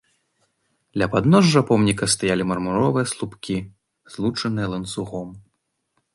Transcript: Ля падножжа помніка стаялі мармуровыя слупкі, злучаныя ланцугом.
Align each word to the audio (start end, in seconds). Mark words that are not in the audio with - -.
Ля 1.01 1.07
падножжа 1.15 1.61
помніка 1.69 2.05
стаялі 2.15 2.43
мармуровыя 2.53 3.05
слупкі, 3.13 3.57
злучаныя 4.17 4.67
ланцугом. 4.75 5.29